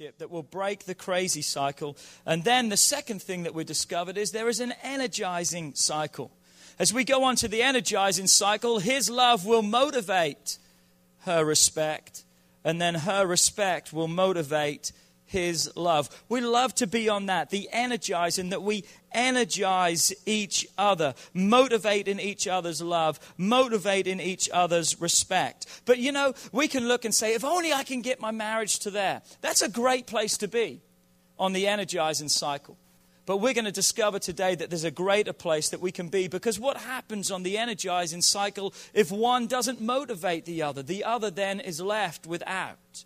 [0.00, 1.96] Relationship that will break the crazy cycle.
[2.24, 6.30] And then the second thing that we discovered is there is an energizing cycle.
[6.78, 10.58] As we go on to the energizing cycle, his love will motivate
[11.24, 12.24] her respect,
[12.64, 14.92] and then her respect will motivate
[15.30, 16.10] his love.
[16.28, 22.18] We love to be on that, the energizing, that we energize each other, motivate in
[22.18, 25.82] each other's love, motivate in each other's respect.
[25.84, 28.80] But you know, we can look and say, if only I can get my marriage
[28.80, 29.22] to there.
[29.40, 30.80] That's a great place to be
[31.38, 32.76] on the energizing cycle.
[33.24, 36.26] But we're going to discover today that there's a greater place that we can be
[36.26, 40.82] because what happens on the energizing cycle if one doesn't motivate the other?
[40.82, 43.04] The other then is left without.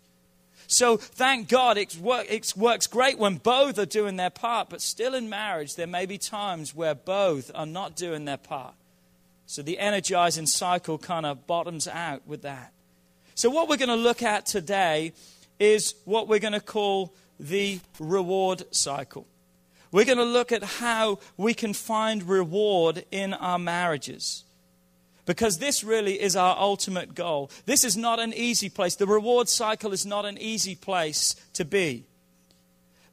[0.67, 4.81] So thank God it, work, it works great when both are doing their part, but
[4.81, 8.73] still in marriage, there may be times where both are not doing their part.
[9.45, 12.71] So the energizing cycle kind of bottoms out with that.
[13.35, 15.11] So, what we're going to look at today
[15.59, 19.27] is what we're going to call the reward cycle.
[19.91, 24.44] We're going to look at how we can find reward in our marriages.
[25.25, 27.49] Because this really is our ultimate goal.
[27.65, 28.95] This is not an easy place.
[28.95, 32.05] The reward cycle is not an easy place to be.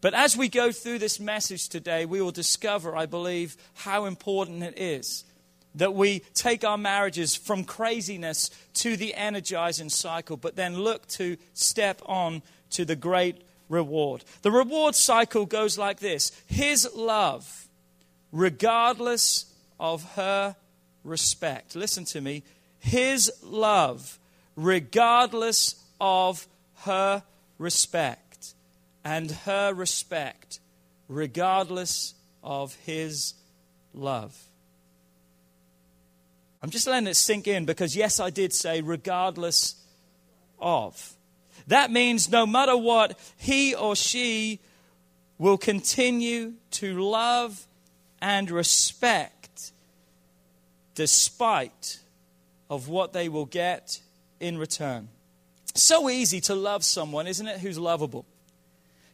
[0.03, 4.63] But as we go through this message today, we will discover, I believe, how important
[4.63, 5.25] it is
[5.75, 11.37] that we take our marriages from craziness to the energizing cycle, but then look to
[11.55, 14.25] step on to the great reward.
[14.43, 17.69] The reward cycle goes like this His love,
[18.33, 19.47] regardless
[19.81, 20.57] of her
[21.05, 21.77] respect.
[21.77, 22.43] Listen to me.
[22.79, 24.19] His love,
[24.57, 26.47] regardless of
[26.79, 27.23] her
[27.59, 28.55] respect,
[29.05, 30.61] and her respect,
[31.09, 33.35] regardless of his
[33.95, 34.37] love.
[36.63, 39.75] I'm just letting it sink in because, yes, I did say regardless
[40.61, 41.15] of.
[41.67, 44.61] That means no matter what, he or she
[45.39, 47.67] will continue to love
[48.21, 49.42] and respect
[50.95, 52.01] despite
[52.69, 54.01] of what they will get
[54.41, 55.09] in return.
[55.75, 58.27] So easy to love someone, isn't it, who's lovable?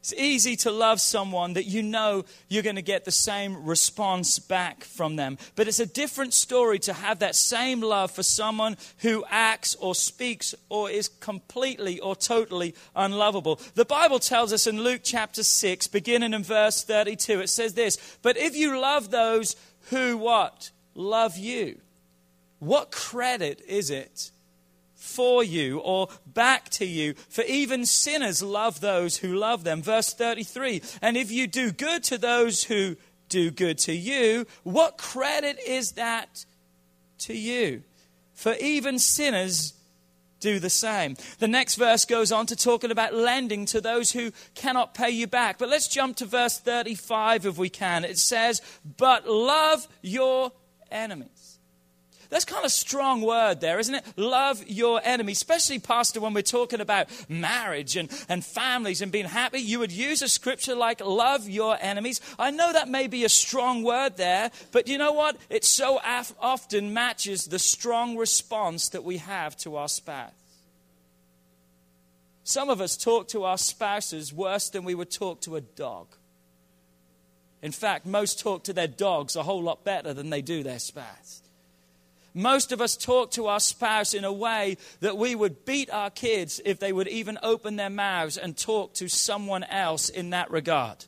[0.00, 4.38] It's easy to love someone that you know you're going to get the same response
[4.38, 5.38] back from them.
[5.56, 9.94] But it's a different story to have that same love for someone who acts or
[9.94, 13.60] speaks or is completely or totally unlovable.
[13.74, 18.18] The Bible tells us in Luke chapter 6, beginning in verse 32, it says this
[18.22, 19.56] But if you love those
[19.90, 20.70] who what?
[20.98, 21.78] Love you.
[22.58, 24.32] What credit is it
[24.96, 27.14] for you or back to you.
[27.28, 29.80] For even sinners love those who love them.
[29.80, 32.96] Verse 33 And if you do good to those who
[33.28, 36.44] do good to you, what credit is that
[37.18, 37.84] to you?
[38.34, 39.74] For even sinners
[40.40, 41.16] do the same.
[41.38, 45.28] The next verse goes on to talking about lending to those who cannot pay you
[45.28, 45.58] back.
[45.58, 48.04] But let's jump to verse 35 if we can.
[48.04, 48.60] It says,
[48.96, 50.52] But love your
[50.90, 51.58] enemies.
[52.30, 54.04] That's kind of strong word there, isn't it?
[54.16, 55.32] Love your enemy.
[55.32, 59.92] Especially, Pastor, when we're talking about marriage and, and families and being happy, you would
[59.92, 62.20] use a scripture like love your enemies.
[62.38, 65.38] I know that may be a strong word there, but you know what?
[65.48, 70.32] It so af- often matches the strong response that we have to our spouse.
[72.44, 76.08] Some of us talk to our spouses worse than we would talk to a dog.
[77.62, 80.78] In fact, most talk to their dogs a whole lot better than they do their
[80.78, 81.42] spouse.
[82.34, 86.10] Most of us talk to our spouse in a way that we would beat our
[86.10, 90.50] kids if they would even open their mouths and talk to someone else in that
[90.50, 91.04] regard.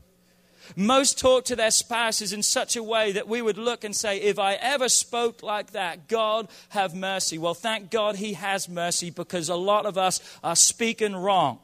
[0.76, 4.20] Most talk to their spouses in such a way that we would look and say,
[4.20, 7.38] If I ever spoke like that, God have mercy.
[7.38, 11.58] Well, thank God He has mercy because a lot of us are speaking wrong.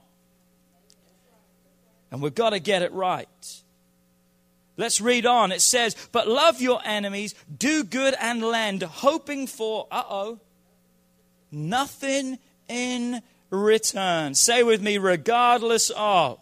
[2.11, 3.63] And we've got to get it right.
[4.77, 5.53] Let's read on.
[5.53, 10.41] It says, But love your enemies, do good and lend, hoping for, uh oh,
[11.51, 12.39] nothing
[12.69, 14.35] in return.
[14.35, 16.41] Say with me, regardless of.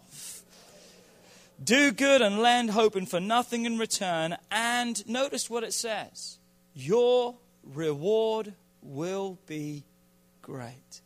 [1.62, 4.36] Do good and lend, hoping for nothing in return.
[4.50, 6.38] And notice what it says
[6.74, 9.84] your reward will be
[10.42, 11.00] great.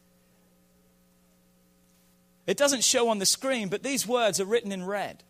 [2.47, 5.23] It doesn't show on the screen, but these words are written in red.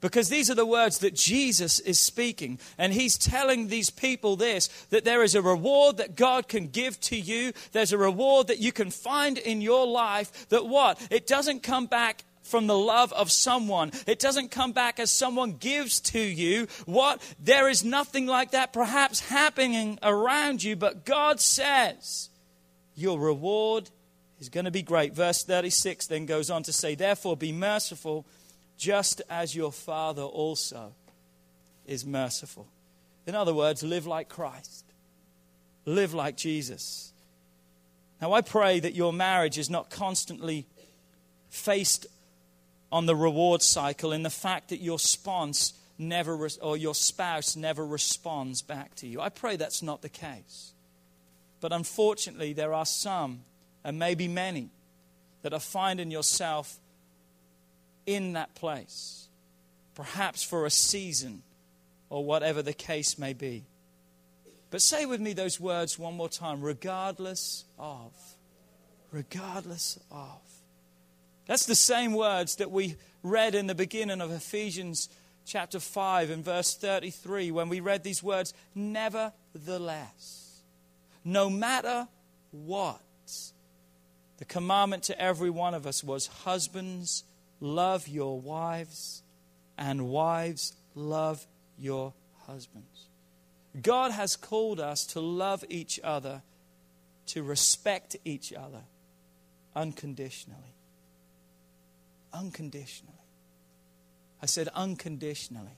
[0.00, 2.58] Because these are the words that Jesus is speaking.
[2.76, 7.00] And he's telling these people this that there is a reward that God can give
[7.02, 7.52] to you.
[7.72, 11.00] There's a reward that you can find in your life that what?
[11.10, 13.90] It doesn't come back from the love of someone.
[14.06, 16.68] It doesn't come back as someone gives to you.
[16.84, 17.20] What?
[17.40, 22.30] There is nothing like that perhaps happening around you, but God says
[22.94, 23.90] your reward
[24.40, 25.14] is going to be great.
[25.14, 28.26] Verse 36 then goes on to say, Therefore be merciful
[28.76, 30.94] just as your Father also
[31.86, 32.66] is merciful.
[33.26, 34.84] In other words, live like Christ,
[35.84, 37.12] live like Jesus.
[38.20, 40.66] Now, I pray that your marriage is not constantly
[41.48, 42.06] faced
[42.92, 47.84] on the reward cycle in the fact that your spouse never or your spouse never
[47.84, 49.20] responds back to you.
[49.20, 50.72] I pray that's not the case.
[51.60, 53.40] But unfortunately, there are some,
[53.82, 54.70] and maybe many,
[55.42, 56.78] that are finding yourself
[58.06, 59.28] in that place,
[59.94, 61.42] perhaps for a season
[62.08, 63.64] or whatever the case may be.
[64.70, 68.12] But say with me those words one more time regardless of.
[69.12, 70.40] Regardless of.
[71.46, 75.08] That's the same words that we read in the beginning of Ephesians
[75.44, 80.62] chapter 5 and verse 33 when we read these words Nevertheless,
[81.24, 82.08] no matter
[82.50, 83.00] what,
[84.38, 87.24] the commandment to every one of us was husbands
[87.60, 89.22] love your wives,
[89.78, 91.46] and wives, love
[91.78, 92.14] your
[92.46, 93.08] husbands.
[93.80, 96.42] God has called us to love each other,
[97.26, 98.82] to respect each other
[99.74, 100.74] unconditionally.
[102.32, 103.12] Unconditionally.
[104.42, 105.76] I said unconditionally.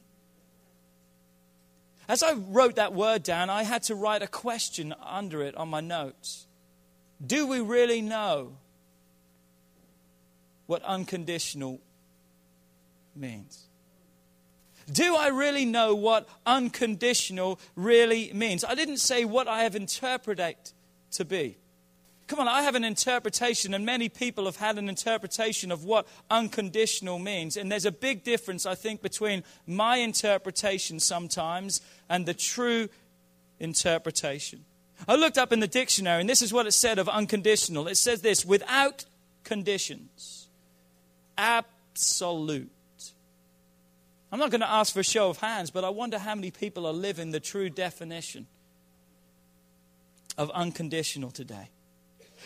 [2.08, 5.68] As I wrote that word down, I had to write a question under it on
[5.68, 6.46] my notes.
[7.24, 8.56] Do we really know
[10.68, 11.80] what unconditional
[13.16, 13.64] means?
[14.92, 18.64] Do I really know what unconditional really means?
[18.64, 20.56] I didn't say what I have interpreted
[21.12, 21.56] to be.
[22.26, 26.06] Come on, I have an interpretation, and many people have had an interpretation of what
[26.30, 27.56] unconditional means.
[27.56, 31.80] And there's a big difference, I think, between my interpretation sometimes
[32.10, 32.90] and the true
[33.58, 34.66] interpretation.
[35.08, 37.88] I looked up in the dictionary, and this is what it said of unconditional.
[37.88, 39.06] It says this without
[39.44, 40.47] conditions
[41.38, 42.70] absolute.
[44.30, 46.50] I'm not going to ask for a show of hands, but I wonder how many
[46.50, 48.46] people are living the true definition
[50.36, 51.70] of unconditional today.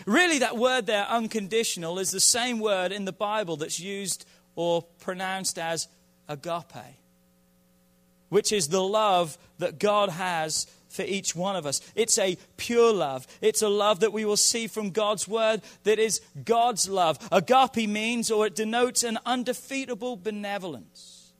[0.07, 4.25] Really, that word there, unconditional, is the same word in the Bible that's used
[4.55, 5.89] or pronounced as
[6.29, 6.97] agape,
[8.29, 11.81] which is the love that God has for each one of us.
[11.95, 13.27] It's a pure love.
[13.41, 17.19] It's a love that we will see from God's word that is God's love.
[17.33, 21.33] Agape means, or it denotes, an undefeatable benevolence,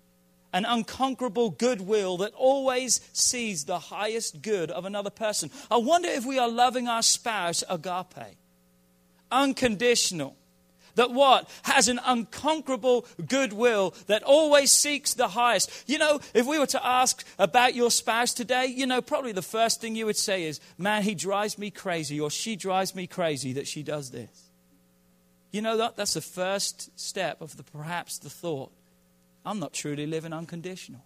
[0.53, 5.51] an unconquerable goodwill that always sees the highest good of another person.
[5.71, 8.37] I wonder if we are loving our spouse agape,
[9.31, 10.37] unconditional
[10.95, 11.49] that what?
[11.63, 15.85] Has an unconquerable goodwill that always seeks the highest.
[15.87, 19.43] You know, if we were to ask about your spouse today, you know, probably the
[19.43, 23.07] first thing you would say is, man, he drives me crazy, or she drives me
[23.07, 24.51] crazy that she does this.
[25.51, 25.97] You know that?
[25.97, 28.73] That's the first step of the perhaps the thought.
[29.45, 31.05] I'm not truly living unconditional.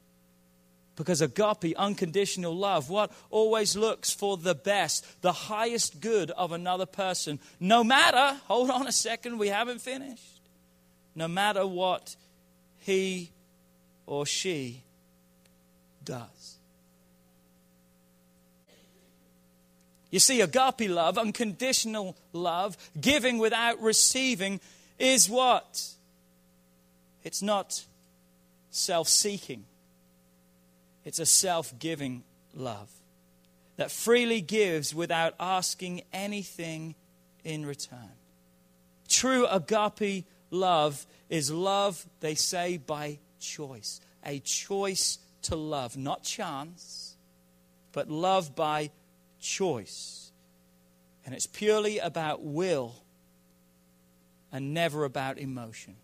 [0.96, 6.86] Because agape, unconditional love, what always looks for the best, the highest good of another
[6.86, 10.40] person, no matter, hold on a second, we haven't finished,
[11.14, 12.16] no matter what
[12.78, 13.30] he
[14.06, 14.82] or she
[16.02, 16.56] does.
[20.10, 24.60] You see, agape love, unconditional love, giving without receiving,
[24.98, 25.90] is what?
[27.22, 27.84] It's not
[28.70, 29.64] self seeking.
[31.06, 32.90] It's a self giving love
[33.76, 36.96] that freely gives without asking anything
[37.44, 38.10] in return.
[39.08, 44.00] True agape love is love, they say, by choice.
[44.24, 47.14] A choice to love, not chance,
[47.92, 48.90] but love by
[49.38, 50.32] choice.
[51.24, 52.96] And it's purely about will
[54.50, 55.94] and never about emotion.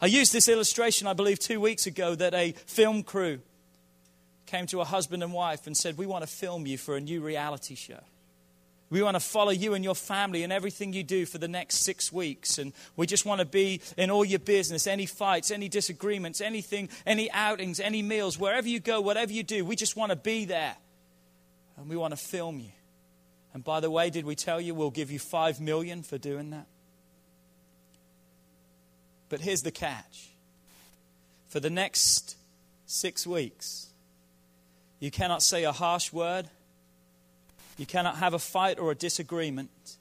[0.00, 3.40] I used this illustration, I believe, two weeks ago that a film crew
[4.46, 7.00] came to a husband and wife and said, We want to film you for a
[7.00, 8.00] new reality show.
[8.90, 11.78] We want to follow you and your family and everything you do for the next
[11.78, 12.58] six weeks.
[12.58, 16.88] And we just want to be in all your business, any fights, any disagreements, anything,
[17.04, 20.44] any outings, any meals, wherever you go, whatever you do, we just want to be
[20.44, 20.76] there.
[21.76, 22.70] And we want to film you.
[23.52, 26.50] And by the way, did we tell you we'll give you five million for doing
[26.50, 26.66] that?
[29.34, 30.30] But here's the catch.
[31.48, 32.36] For the next
[32.86, 33.88] six weeks,
[35.00, 36.48] you cannot say a harsh word.
[37.76, 39.96] You cannot have a fight or a disagreement.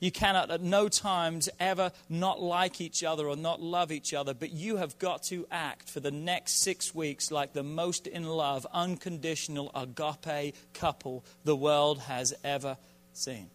[0.00, 4.34] You cannot at no times ever not like each other or not love each other,
[4.34, 8.24] but you have got to act for the next six weeks like the most in
[8.24, 12.76] love, unconditional agape couple the world has ever
[13.12, 13.50] seen.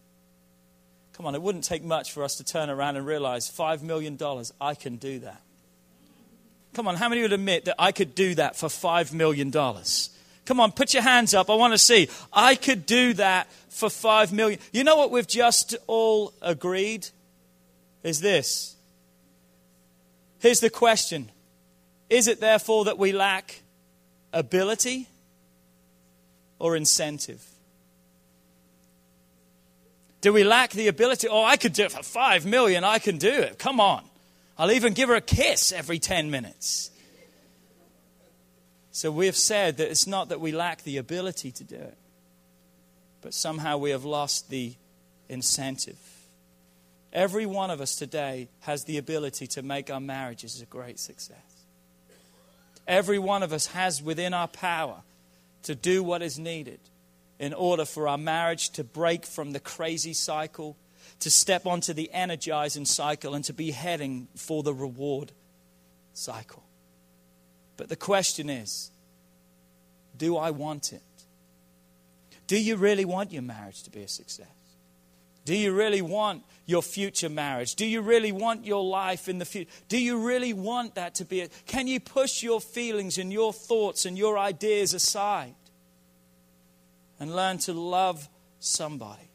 [1.18, 4.16] Come on, it wouldn't take much for us to turn around and realize $5 million,
[4.60, 5.42] I can do that.
[6.74, 9.50] Come on, how many would admit that I could do that for $5 million?
[9.50, 11.50] Come on, put your hands up.
[11.50, 12.08] I want to see.
[12.32, 14.60] I could do that for 5 million.
[14.72, 17.08] You know what we've just all agreed?
[18.04, 18.76] Is this.
[20.38, 21.32] Here's the question
[22.08, 23.62] Is it therefore that we lack
[24.32, 25.08] ability
[26.60, 27.44] or incentive?
[30.20, 31.28] Do we lack the ability?
[31.28, 32.84] Oh, I could do it for five million.
[32.84, 33.58] I can do it.
[33.58, 34.04] Come on.
[34.56, 36.90] I'll even give her a kiss every 10 minutes.
[38.90, 41.96] So we have said that it's not that we lack the ability to do it,
[43.22, 44.74] but somehow we have lost the
[45.28, 45.98] incentive.
[47.12, 51.36] Every one of us today has the ability to make our marriages a great success.
[52.88, 55.02] Every one of us has within our power
[55.62, 56.80] to do what is needed
[57.38, 60.76] in order for our marriage to break from the crazy cycle,
[61.20, 65.32] to step onto the energizing cycle, and to be heading for the reward
[66.14, 66.64] cycle.
[67.76, 68.90] But the question is
[70.16, 71.02] do I want it?
[72.46, 74.46] Do you really want your marriage to be a success?
[75.44, 77.74] Do you really want your future marriage?
[77.74, 79.70] Do you really want your life in the future?
[79.88, 83.54] Do you really want that to be a, Can you push your feelings and your
[83.54, 85.54] thoughts and your ideas aside
[87.20, 88.28] and learn to love
[88.60, 89.28] somebody?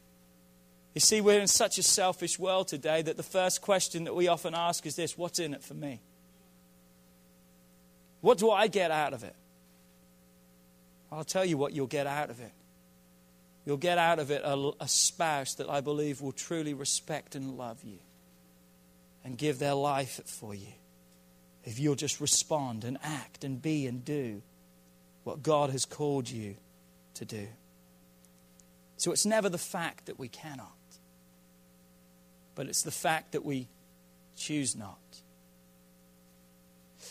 [0.94, 4.28] You see, we're in such a selfish world today that the first question that we
[4.28, 6.00] often ask is this What's in it for me?
[8.20, 9.34] What do I get out of it?
[11.12, 12.52] I'll tell you what you'll get out of it.
[13.66, 17.56] You'll get out of it a, a, spouse that I believe will truly respect and
[17.56, 17.98] love you
[19.24, 20.72] and give their life for you.
[21.64, 24.42] If you'll just respond and act and be and do
[25.22, 26.56] what God has called you
[27.14, 27.48] to do.
[28.96, 30.72] So it's never the fact that we cannot,
[32.54, 33.68] but it's the fact that we
[34.36, 34.98] choose not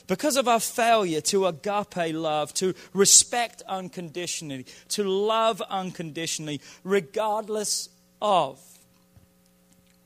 [0.07, 7.89] because of our failure to agape love, to respect unconditionally, to love unconditionally, regardless
[8.21, 8.59] of,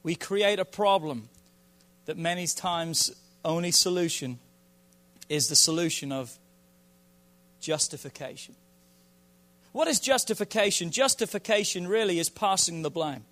[0.03, 1.29] we create a problem
[2.05, 3.11] that many times
[3.43, 4.39] only solution
[5.29, 6.37] is the solution of
[7.59, 8.55] justification.
[9.71, 10.91] What is justification?
[10.91, 13.25] Justification really is passing the blame.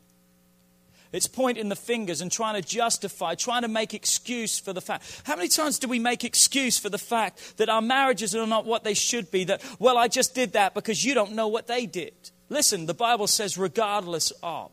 [1.12, 5.22] It's pointing the fingers and trying to justify, trying to make excuse for the fact.
[5.24, 8.65] How many times do we make excuse for the fact that our marriages are not
[8.65, 9.46] what they should be?
[9.46, 12.13] That, well, I just did that because you don't know what they did.
[12.50, 14.72] Listen, the Bible says, regardless of.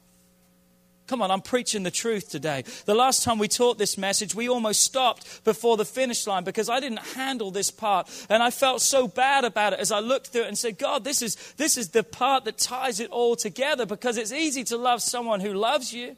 [1.07, 2.65] Come on, I'm preaching the truth today.
[2.87, 6.71] The last time we taught this message, we almost stopped before the finish line because
[6.71, 8.09] I didn't handle this part.
[8.29, 11.05] And I felt so bad about it as I looked through it and said, God,
[11.05, 14.77] this is, this is the part that ties it all together because it's easy to
[14.77, 16.17] love someone who loves you.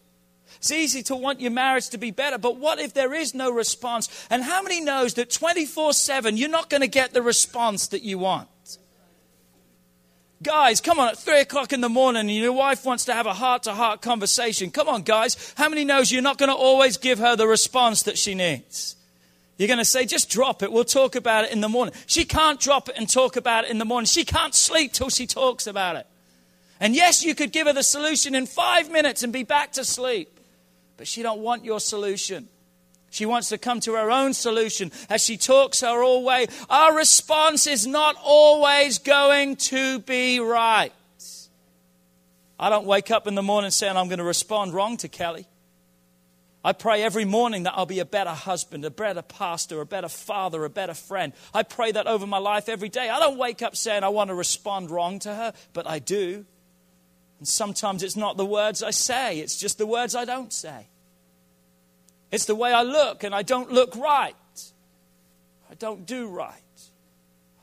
[0.59, 3.51] It's easy to want your marriage to be better, but what if there is no
[3.51, 4.27] response?
[4.31, 8.03] And how many knows that 24 7 you're not going to get the response that
[8.03, 8.49] you want?
[10.43, 13.27] Guys, come on, at three o'clock in the morning and your wife wants to have
[13.27, 14.71] a heart to heart conversation.
[14.71, 15.55] Come on, guys.
[15.57, 18.97] How many knows you're not going to always give her the response that she needs?
[19.57, 20.73] You're going to say, just drop it.
[20.73, 21.95] We'll talk about it in the morning.
[22.07, 24.07] She can't drop it and talk about it in the morning.
[24.07, 26.07] She can't sleep till she talks about it.
[26.81, 29.85] And yes, you could give her the solution in five minutes and be back to
[29.85, 30.41] sleep.
[30.97, 32.49] But she don't want your solution.
[33.15, 36.49] She wants to come to her own solution as she talks her all way.
[36.69, 40.91] Our response is not always going to be right.
[42.59, 45.47] I don't wake up in the morning saying I'm going to respond wrong to Kelly.
[46.65, 50.09] I pray every morning that I'll be a better husband, a better pastor, a better
[50.09, 51.35] father, a better friend.
[51.53, 53.11] I pray that over my life every day.
[53.11, 56.47] I don't wake up saying I want to respond wrong to her, but I do.
[57.39, 60.89] And sometimes it's not the words I say, it's just the words I don't say.
[62.31, 64.35] It's the way I look and I don't look right.
[65.71, 66.53] I don't do right.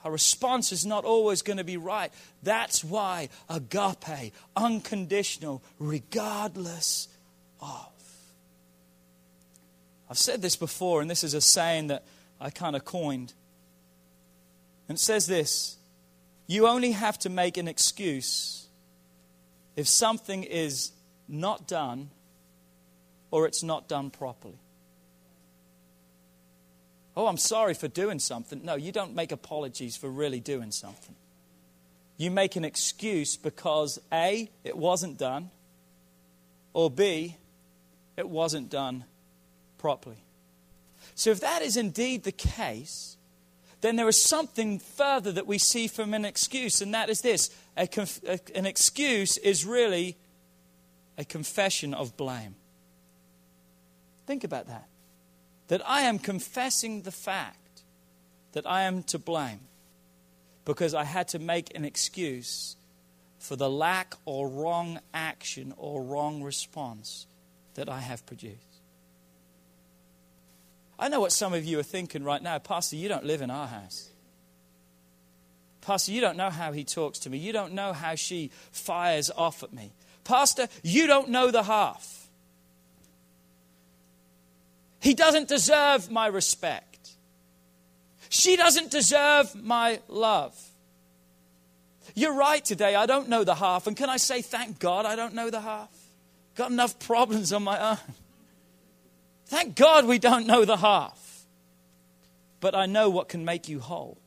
[0.03, 2.11] Our response is not always going to be right.
[2.41, 7.07] That's why agape, unconditional, regardless
[7.59, 7.87] of.
[10.09, 12.03] I've said this before, and this is a saying that
[12.39, 13.33] I kind of coined.
[14.89, 15.77] And it says this
[16.47, 18.67] You only have to make an excuse
[19.75, 20.91] if something is
[21.27, 22.09] not done
[23.31, 24.59] or it's not done properly.
[27.15, 28.63] Oh, I'm sorry for doing something.
[28.63, 31.15] No, you don't make apologies for really doing something.
[32.17, 35.49] You make an excuse because A, it wasn't done,
[36.73, 37.37] or B,
[38.15, 39.05] it wasn't done
[39.77, 40.23] properly.
[41.15, 43.17] So, if that is indeed the case,
[43.81, 47.49] then there is something further that we see from an excuse, and that is this
[47.91, 50.17] conf- a, an excuse is really
[51.17, 52.55] a confession of blame.
[54.31, 54.87] Think about that.
[55.67, 57.81] That I am confessing the fact
[58.53, 59.59] that I am to blame
[60.63, 62.77] because I had to make an excuse
[63.39, 67.27] for the lack or wrong action or wrong response
[67.73, 68.79] that I have produced.
[70.97, 72.57] I know what some of you are thinking right now.
[72.57, 74.11] Pastor, you don't live in our house.
[75.81, 77.37] Pastor, you don't know how he talks to me.
[77.37, 79.91] You don't know how she fires off at me.
[80.23, 82.20] Pastor, you don't know the half.
[85.01, 87.09] He doesn't deserve my respect.
[88.29, 90.57] She doesn't deserve my love.
[92.13, 92.95] You're right today.
[92.95, 93.87] I don't know the half.
[93.87, 95.89] And can I say, thank God I don't know the half?
[96.55, 97.97] Got enough problems on my own.
[99.47, 101.45] Thank God we don't know the half.
[102.59, 104.20] But I know what can make you whole.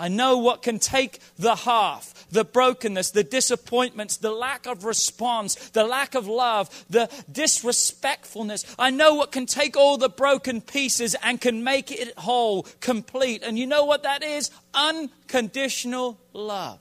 [0.00, 5.56] I know what can take the half, the brokenness, the disappointments, the lack of response,
[5.70, 8.64] the lack of love, the disrespectfulness.
[8.78, 13.42] I know what can take all the broken pieces and can make it whole, complete.
[13.42, 14.50] And you know what that is?
[14.72, 16.78] Unconditional love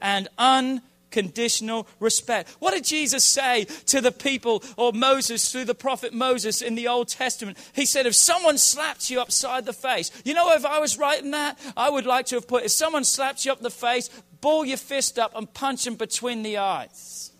[0.00, 2.50] and unconditional conditional respect.
[2.58, 6.88] What did Jesus say to the people or Moses through the prophet Moses in the
[6.88, 7.58] Old Testament?
[7.72, 11.30] He said, If someone slaps you upside the face, you know, if I was writing
[11.32, 14.08] that, I would like to have put, If someone slaps you up the face,
[14.40, 17.32] ball your fist up and punch him between the eyes.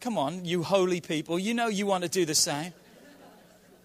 [0.00, 2.72] Come on, you holy people, you know you want to do the same.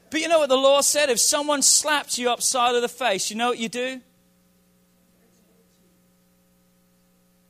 [0.10, 1.10] But you know what the law said?
[1.10, 4.00] If someone slaps you upside of the face, you know what you do?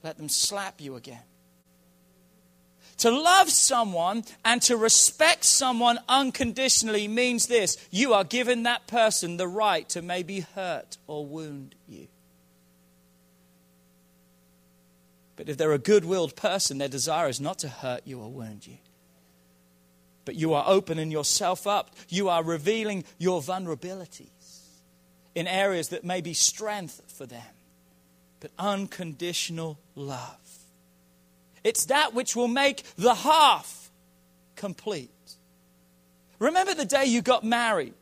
[0.06, 1.24] Let them slap you again.
[3.00, 9.36] To love someone and to respect someone unconditionally means this you are giving that person
[9.36, 12.08] the right to maybe hurt or wound you.
[15.36, 18.32] But if they're a good willed person, their desire is not to hurt you or
[18.32, 18.78] wound you.
[20.24, 24.30] But you are opening yourself up, you are revealing your vulnerabilities
[25.34, 27.55] in areas that may be strength for them
[28.40, 30.38] but unconditional love.
[31.64, 33.90] It's that which will make the half
[34.56, 35.10] complete.
[36.40, 37.94] Remember the day you got married,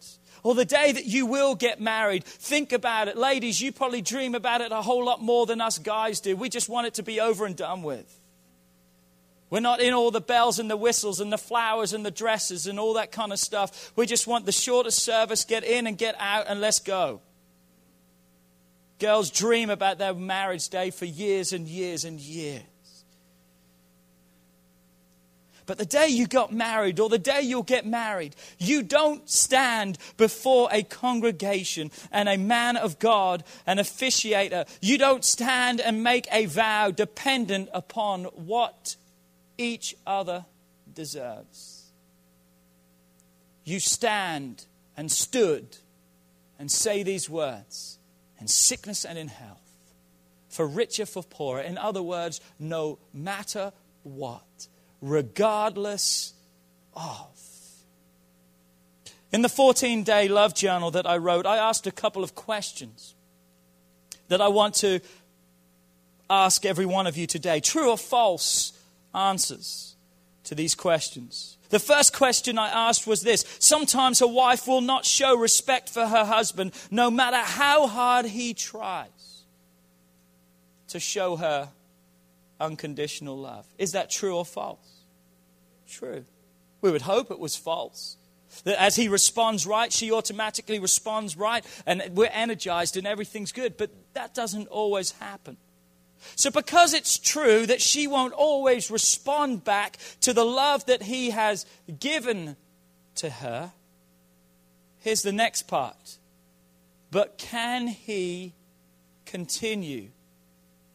[0.44, 2.26] or the day that you will get married.
[2.26, 3.18] Think about it.
[3.18, 6.36] Ladies, you probably dream about it a whole lot more than us guys do.
[6.36, 8.20] We just want it to be over and done with.
[9.50, 12.66] We're not in all the bells and the whistles and the flowers and the dresses
[12.66, 13.94] and all that kind of stuff.
[13.96, 17.22] We just want the shortest service, get in and get out, and let's go.
[19.04, 22.64] Girls dream about their marriage day for years and years and years.
[25.66, 29.98] But the day you got married, or the day you'll get married, you don't stand
[30.16, 34.66] before a congregation and a man of God, an officiator.
[34.82, 38.96] You don't stand and make a vow dependent upon what
[39.58, 40.46] each other
[40.94, 41.92] deserves.
[43.66, 44.64] You stand
[44.96, 45.76] and stood
[46.58, 48.00] and say these words
[48.44, 49.62] in sickness and in health,
[50.50, 51.62] for richer, for poorer.
[51.62, 53.72] In other words, no matter
[54.04, 54.68] what,
[55.02, 56.34] regardless
[56.94, 57.30] of.
[59.32, 63.16] In the 14 day love journal that I wrote, I asked a couple of questions
[64.28, 65.00] that I want to
[66.30, 67.62] ask every one of you today.
[67.62, 68.74] True or false
[69.16, 69.96] answers
[70.44, 71.58] to these questions.
[71.74, 76.06] The first question I asked was this Sometimes a wife will not show respect for
[76.06, 79.44] her husband, no matter how hard he tries
[80.90, 81.70] to show her
[82.60, 83.66] unconditional love.
[83.80, 85.04] Is that true or false?
[85.90, 86.26] True.
[86.82, 88.18] We would hope it was false.
[88.66, 93.78] That as he responds right, she automatically responds right, and we're energized and everything's good.
[93.78, 95.58] But that doesn't always happen.
[96.36, 101.32] So, because it's true that she won't always respond back to the love that he
[101.32, 101.66] has
[102.00, 102.56] given
[103.16, 103.74] to her,
[105.00, 106.18] here's the next part.
[107.12, 108.54] But can he
[109.26, 110.10] continue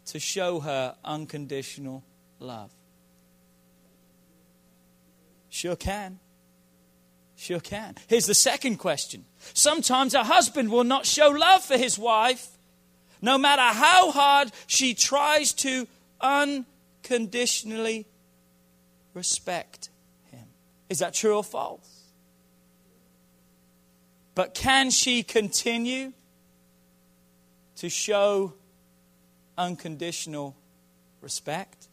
[0.06, 2.02] to show her unconditional
[2.40, 2.70] love?
[5.48, 6.18] Sure can.
[7.36, 7.94] Sure can.
[8.08, 9.24] Here's the second question.
[9.54, 12.57] Sometimes a husband will not show love for his wife,
[13.20, 15.86] no matter how hard she tries to
[16.20, 18.06] unconditionally
[19.14, 19.90] respect
[20.30, 20.46] him.
[20.88, 21.98] Is that true or false?
[24.34, 26.12] But can she continue
[27.76, 28.54] to show
[29.56, 30.56] unconditional
[31.20, 31.88] respect?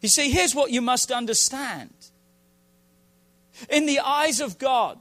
[0.00, 1.92] You see, here's what you must understand.
[3.70, 4.98] In the eyes of God,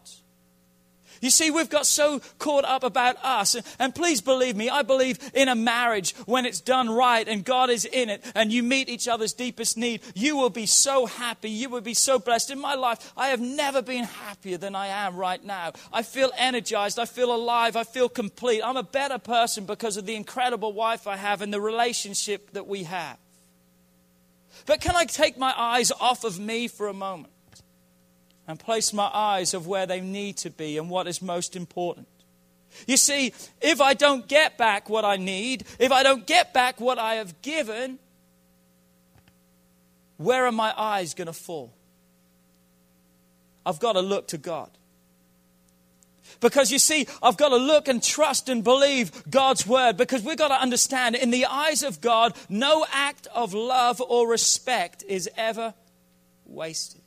[1.24, 3.56] you see, we've got so caught up about us.
[3.80, 7.70] And please believe me, I believe in a marriage when it's done right and God
[7.70, 11.50] is in it and you meet each other's deepest need, you will be so happy.
[11.50, 12.52] You will be so blessed.
[12.52, 15.72] In my life, I have never been happier than I am right now.
[15.94, 17.00] I feel energized.
[17.00, 17.78] I feel alive.
[17.78, 18.62] I feel complete.
[18.62, 22.68] I'm a better person because of the incredible wife I have and the relationship that
[22.68, 23.18] we have.
[24.66, 27.33] But can I take my eyes off of me for a moment?
[28.48, 32.08] And place my eyes of where they need to be and what is most important.
[32.88, 36.82] You see, if I don't get back what I need, if I don't get back
[36.82, 38.00] what I have given,
[40.18, 41.74] where are my eyes going to fall?
[43.66, 44.70] I've got to look to God.
[46.40, 50.38] Because you see, I've got to look and trust and believe God's word because we've
[50.38, 55.30] got to understand in the eyes of God, no act of love or respect is
[55.38, 55.74] ever
[56.46, 57.03] wasted.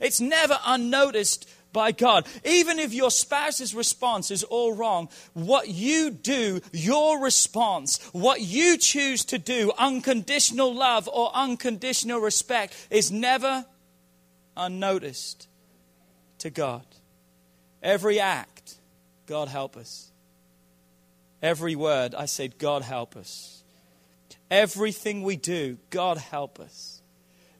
[0.00, 2.26] It's never unnoticed by God.
[2.44, 8.76] Even if your spouse's response is all wrong, what you do, your response, what you
[8.76, 13.64] choose to do, unconditional love or unconditional respect, is never
[14.56, 15.48] unnoticed
[16.38, 16.84] to God.
[17.82, 18.76] Every act,
[19.26, 20.10] God help us.
[21.40, 23.62] Every word, I said, God help us.
[24.50, 27.00] Everything we do, God help us.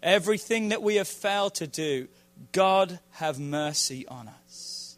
[0.03, 2.09] Everything that we have failed to do,
[2.51, 4.97] God have mercy on us,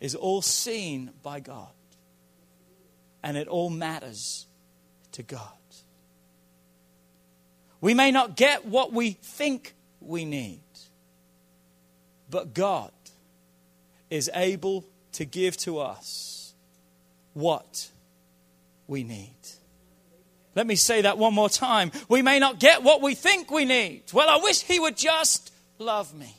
[0.00, 1.68] is all seen by God.
[3.22, 4.46] And it all matters
[5.12, 5.52] to God.
[7.80, 10.60] We may not get what we think we need,
[12.30, 12.92] but God
[14.10, 16.54] is able to give to us
[17.34, 17.90] what
[18.86, 19.36] we need.
[20.54, 21.92] Let me say that one more time.
[22.08, 24.02] We may not get what we think we need.
[24.12, 25.51] Well, I wish He would just
[25.82, 26.34] love me.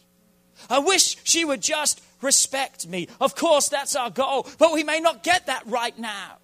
[0.69, 3.07] I wish she would just respect me.
[3.19, 6.37] Of course, that's our goal, but we may not get that right now.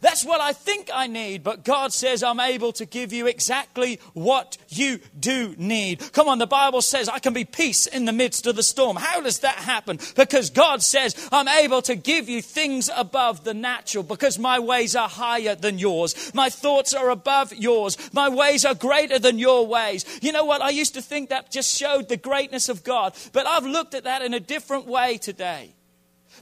[0.00, 4.00] That's what I think I need, but God says I'm able to give you exactly
[4.14, 6.12] what you do need.
[6.12, 8.96] Come on, the Bible says I can be peace in the midst of the storm.
[8.96, 9.98] How does that happen?
[10.16, 14.96] Because God says I'm able to give you things above the natural because my ways
[14.96, 16.32] are higher than yours.
[16.34, 17.96] My thoughts are above yours.
[18.12, 20.04] My ways are greater than your ways.
[20.22, 20.62] You know what?
[20.62, 24.04] I used to think that just showed the greatness of God, but I've looked at
[24.04, 25.74] that in a different way today.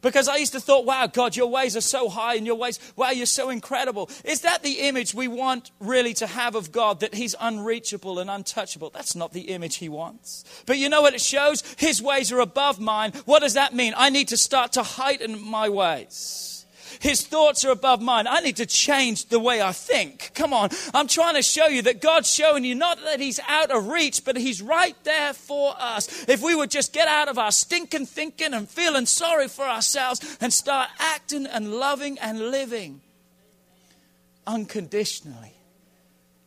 [0.03, 2.79] Because I used to thought, wow, God, your ways are so high and your ways,
[2.97, 4.11] wow, you're so incredible.
[4.25, 8.31] Is that the image we want really to have of God, that he's unreachable and
[8.31, 8.91] untouchable?
[8.91, 10.45] That's not the image he wants.
[10.67, 11.63] But you know what it shows?
[11.77, 13.13] His ways are above mine.
[13.25, 13.95] What does that mean?
[13.97, 16.58] I need to start to heighten my ways.
[17.01, 18.27] His thoughts are above mine.
[18.27, 20.33] I need to change the way I think.
[20.35, 20.70] Come on.
[20.94, 24.24] I'm trying to show you that God's showing you not that He's out of reach,
[24.24, 26.29] but He's right there for us.
[26.29, 30.38] If we would just get out of our stinking thinking and feeling sorry for ourselves
[30.40, 33.01] and start acting and loving and living
[34.46, 35.55] unconditionally,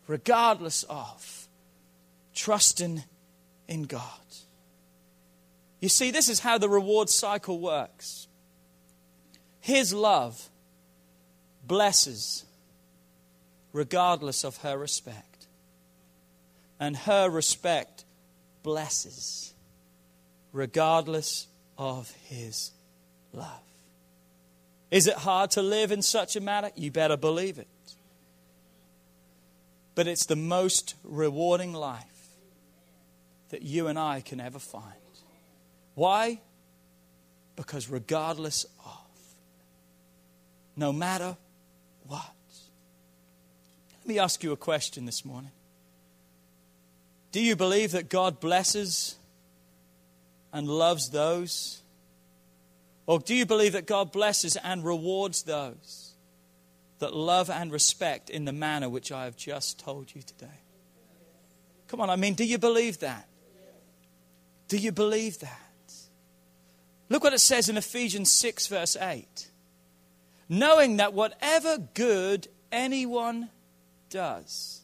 [0.07, 1.47] regardless of
[2.33, 3.03] trusting
[3.67, 4.01] in God.
[5.79, 8.27] You see, this is how the reward cycle works.
[9.61, 10.49] His love
[11.65, 12.45] blesses
[13.73, 15.47] regardless of her respect.
[16.79, 18.03] And her respect
[18.63, 19.53] blesses
[20.51, 21.47] regardless
[21.77, 22.71] of his
[23.33, 23.61] love.
[24.89, 26.71] Is it hard to live in such a manner?
[26.75, 27.67] You better believe it.
[29.95, 32.05] But it's the most rewarding life
[33.49, 34.85] that you and I can ever find.
[35.95, 36.41] Why?
[37.55, 39.00] Because regardless of
[40.81, 41.37] no matter
[42.07, 42.33] what.
[43.99, 45.51] Let me ask you a question this morning.
[47.31, 49.15] Do you believe that God blesses
[50.51, 51.81] and loves those?
[53.05, 56.15] Or do you believe that God blesses and rewards those
[56.97, 60.61] that love and respect in the manner which I have just told you today?
[61.89, 63.27] Come on, I mean, do you believe that?
[64.67, 65.93] Do you believe that?
[67.07, 69.50] Look what it says in Ephesians 6, verse 8.
[70.51, 73.47] Knowing that whatever good anyone
[74.09, 74.81] does,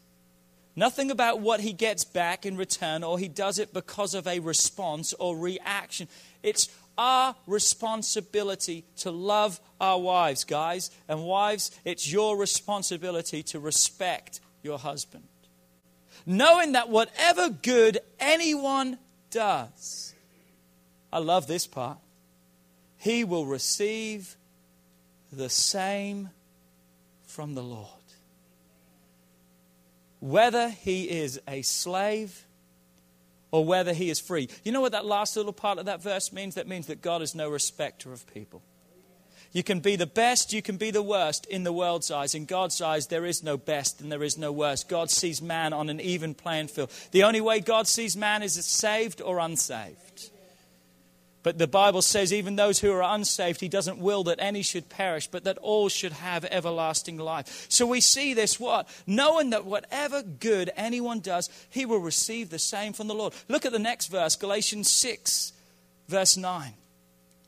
[0.77, 4.39] nothing about what he gets back in return or he does it because of a
[4.39, 6.07] response or reaction.
[6.41, 10.89] It's our responsibility to love our wives, guys.
[11.05, 15.25] And wives, it's your responsibility to respect your husband.
[16.25, 18.97] Knowing that whatever good anyone
[19.31, 20.13] does,
[21.11, 21.97] I love this part,
[22.95, 24.36] he will receive
[25.31, 26.29] the same
[27.25, 27.87] from the Lord.
[30.19, 32.45] Whether he is a slave
[33.51, 34.49] or whether he is free.
[34.63, 36.55] You know what that last little part of that verse means?
[36.55, 38.61] That means that God is no respecter of people.
[39.53, 42.35] You can be the best, you can be the worst in the world's eyes.
[42.35, 44.89] In God's eyes, there is no best and there is no worst.
[44.89, 46.91] God sees man on an even playing field.
[47.11, 50.31] The only way God sees man is saved or unsaved.
[51.47, 54.89] But the Bible says, even those who are unsaved, He doesn't will that any should
[54.89, 57.67] perish, but that all should have everlasting life.
[57.69, 58.89] So we see this what?
[59.07, 63.31] Knowing that whatever good anyone does, he will receive the same from the Lord.
[63.47, 65.53] Look at the next verse, Galatians 6,
[66.09, 66.73] verse 9.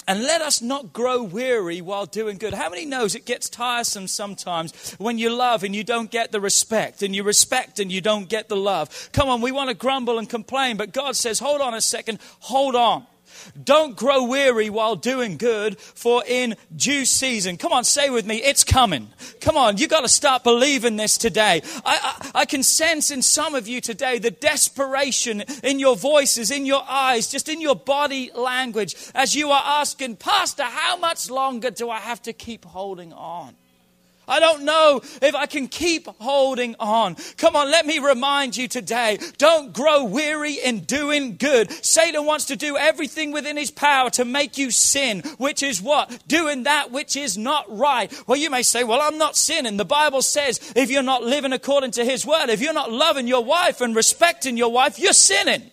[0.08, 2.54] And let us not grow weary while doing good.
[2.54, 6.40] How many knows it gets tiresome sometimes when you love and you don't get the
[6.40, 9.10] respect, and you respect and you don't get the love?
[9.12, 12.20] Come on, we want to grumble and complain, but God says, hold on a second,
[12.40, 13.06] hold on.
[13.62, 18.38] Don't grow weary while doing good, for in due season, come on, say with me,
[18.38, 19.10] it's coming.
[19.42, 21.62] Come on, you got to start believing this today.
[21.86, 26.52] I, I, I, can sense in some of you today the desperation in your voices,
[26.52, 31.30] in your eyes, just in your body language, as you are asking, Pastor, how much
[31.30, 33.56] longer do I have to keep holding on?
[34.30, 37.16] I don't know if I can keep holding on.
[37.38, 41.72] Come on, let me remind you today don't grow weary in doing good.
[41.84, 46.28] Satan wants to do everything within his power to make you sin, which is what?
[46.28, 48.12] Doing that which is not right.
[48.28, 49.78] Well, you may say, Well, I'm not sinning.
[49.78, 53.28] The Bible says if you're not living according to his word, if you're not loving
[53.28, 55.72] your wife and respecting your wife, you're sinning.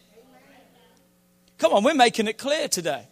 [1.59, 3.07] Come on, we're making it clear today.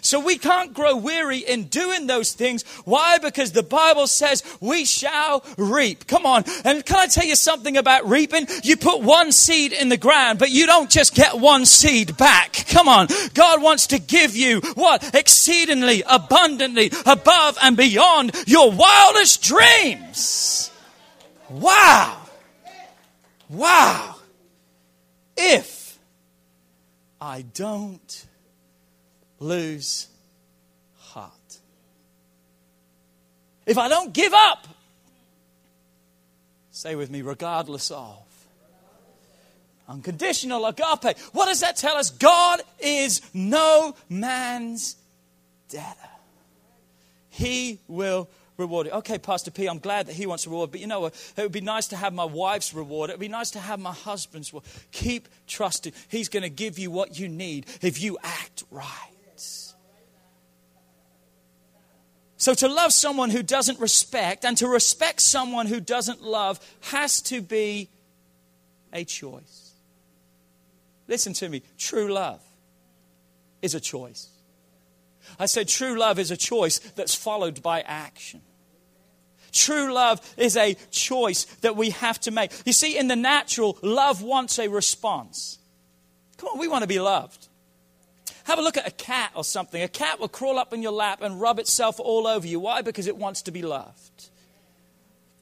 [0.00, 2.62] So we can't grow weary in doing those things.
[2.84, 3.18] Why?
[3.18, 6.06] Because the Bible says we shall reap.
[6.06, 6.44] Come on.
[6.64, 8.46] And can I tell you something about reaping?
[8.62, 12.66] You put one seed in the ground, but you don't just get one seed back.
[12.68, 13.08] Come on.
[13.34, 15.14] God wants to give you what?
[15.14, 20.70] Exceedingly, abundantly, above and beyond your wildest dreams.
[21.48, 22.18] Wow.
[23.48, 24.16] Wow.
[25.36, 25.98] If
[27.20, 28.25] I don't
[29.38, 30.08] lose
[30.98, 31.32] heart.
[33.66, 34.66] If I don't give up,
[36.70, 38.22] say with me, regardless of.
[39.88, 41.16] Unconditional agape.
[41.32, 42.10] What does that tell us?
[42.10, 44.96] God is no man's
[45.68, 45.94] debtor.
[47.30, 48.92] He will reward it.
[48.94, 51.14] Okay, Pastor P, I'm glad that he wants a reward, but you know what?
[51.36, 53.10] It would be nice to have my wife's reward.
[53.10, 54.64] It would be nice to have my husband's reward.
[54.90, 55.92] Keep trusting.
[56.08, 59.15] He's going to give you what you need if you act right.
[62.46, 66.60] So, to love someone who doesn't respect and to respect someone who doesn't love
[66.92, 67.88] has to be
[68.92, 69.72] a choice.
[71.08, 72.40] Listen to me true love
[73.62, 74.28] is a choice.
[75.40, 78.42] I said true love is a choice that's followed by action.
[79.50, 82.52] True love is a choice that we have to make.
[82.64, 85.58] You see, in the natural, love wants a response.
[86.36, 87.48] Come on, we want to be loved.
[88.46, 89.82] Have a look at a cat or something.
[89.82, 92.60] A cat will crawl up in your lap and rub itself all over you.
[92.60, 92.80] Why?
[92.80, 94.30] Because it wants to be loved.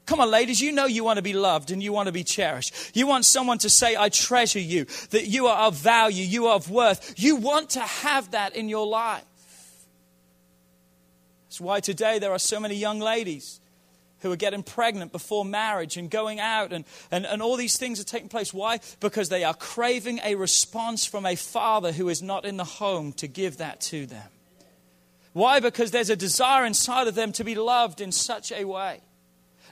[0.07, 2.23] Come on, ladies, you know you want to be loved and you want to be
[2.23, 2.95] cherished.
[2.95, 6.55] You want someone to say, I treasure you, that you are of value, you are
[6.55, 7.13] of worth.
[7.15, 9.23] You want to have that in your life.
[11.45, 13.59] That's why today there are so many young ladies
[14.19, 17.99] who are getting pregnant before marriage and going out, and, and, and all these things
[17.99, 18.53] are taking place.
[18.53, 18.79] Why?
[18.99, 23.13] Because they are craving a response from a father who is not in the home
[23.13, 24.29] to give that to them.
[25.33, 25.59] Why?
[25.59, 29.01] Because there's a desire inside of them to be loved in such a way.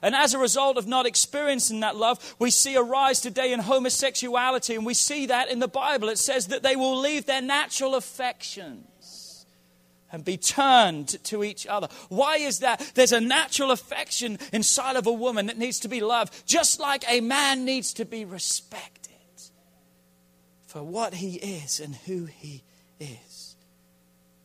[0.01, 3.61] And as a result of not experiencing that love, we see a rise today in
[3.61, 6.09] homosexuality, and we see that in the Bible.
[6.09, 8.83] It says that they will leave their natural affection
[10.13, 11.89] and be turned to each other.
[12.07, 12.91] Why is that?
[12.93, 17.03] There's a natural affection inside of a woman that needs to be loved, just like
[17.09, 19.11] a man needs to be respected
[20.67, 22.63] for what he is and who he
[22.99, 23.55] is.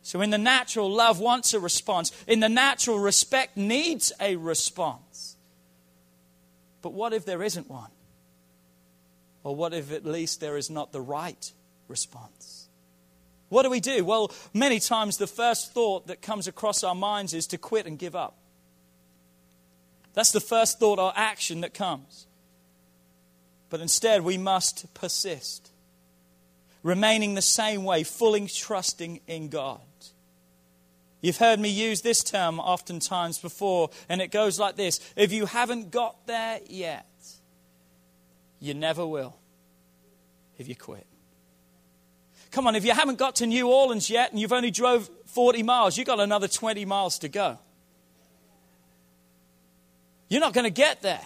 [0.01, 2.11] So, in the natural, love wants a response.
[2.25, 5.37] In the natural, respect needs a response.
[6.81, 7.91] But what if there isn't one?
[9.43, 11.51] Or what if at least there is not the right
[11.87, 12.58] response?
[13.49, 14.05] What do we do?
[14.05, 17.97] Well, many times the first thought that comes across our minds is to quit and
[17.97, 18.37] give up.
[20.13, 22.27] That's the first thought or action that comes.
[23.69, 25.71] But instead, we must persist,
[26.83, 29.81] remaining the same way, fully trusting in God.
[31.21, 35.45] You've heard me use this term oftentimes before, and it goes like this If you
[35.45, 37.05] haven't got there yet,
[38.59, 39.35] you never will
[40.57, 41.08] if you quit.
[42.51, 45.63] Come on, if you haven't got to New Orleans yet and you've only drove 40
[45.63, 47.59] miles, you've got another 20 miles to go.
[50.29, 51.21] You're not going to get there.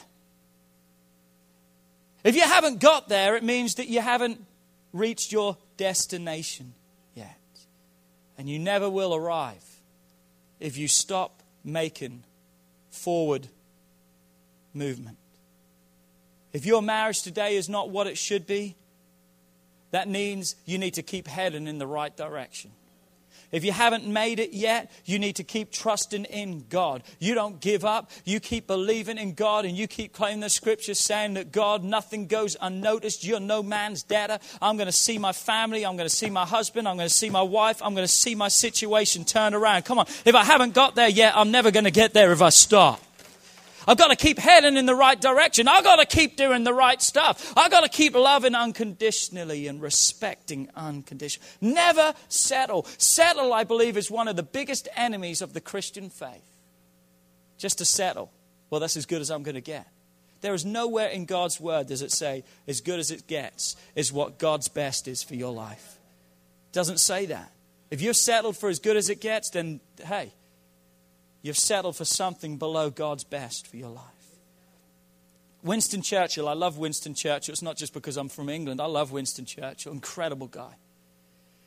[2.24, 4.46] If you haven't got there, it means that you haven't
[4.94, 6.74] reached your destination
[7.14, 7.38] yet.
[8.38, 9.64] And you never will arrive
[10.60, 12.24] if you stop making
[12.90, 13.48] forward
[14.74, 15.18] movement.
[16.54, 18.76] If your marriage today is not what it should be,
[19.94, 22.72] that means you need to keep heading in the right direction.
[23.52, 27.04] If you haven't made it yet, you need to keep trusting in God.
[27.20, 28.10] You don't give up.
[28.26, 32.26] You keep believing in God and you keep claiming the scriptures saying that God, nothing
[32.26, 33.24] goes unnoticed.
[33.24, 34.40] You're no man's debtor.
[34.60, 35.86] I'm going to see my family.
[35.86, 36.88] I'm going to see my husband.
[36.88, 37.80] I'm going to see my wife.
[37.84, 39.86] I'm going to see my situation turn around.
[39.86, 40.08] Come on.
[40.26, 43.00] If I haven't got there yet, I'm never going to get there if I stop.
[43.88, 45.68] I've got to keep heading in the right direction.
[45.68, 47.54] I've got to keep doing the right stuff.
[47.56, 51.48] I've got to keep loving unconditionally and respecting unconditionally.
[51.62, 52.86] Never settle.
[52.98, 56.44] Settle, I believe, is one of the biggest enemies of the Christian faith.
[57.58, 58.32] Just to settle.
[58.70, 59.88] Well, that's as good as I'm going to get.
[60.42, 64.12] There is nowhere in God's word does it say, as good as it gets is
[64.12, 65.98] what God's best is for your life.
[66.70, 67.50] It doesn't say that.
[67.90, 70.34] If you're settled for as good as it gets, then hey,
[71.44, 74.06] You've settled for something below God's best for your life.
[75.62, 77.54] Winston Churchill, I love Winston Churchill.
[77.54, 78.82] It's not just because I'm from England.
[78.82, 80.76] I love Winston Churchill, incredible guy.